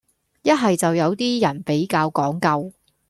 [0.41, 2.73] 一係就有啲人比較講究